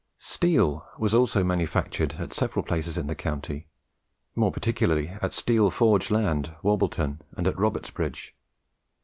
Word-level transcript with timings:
Steel 0.17 0.83
was 0.97 1.13
also 1.13 1.43
manufactured 1.43 2.15
at 2.17 2.33
several 2.33 2.63
places 2.63 2.97
in 2.97 3.05
the 3.05 3.13
county, 3.13 3.67
more 4.35 4.51
particularly 4.51 5.09
at 5.21 5.31
Steel 5.31 5.69
Forge 5.69 6.09
Land, 6.09 6.55
Warbleton, 6.63 7.21
and 7.37 7.45
at 7.45 7.55
Robertsbridge. 7.55 8.33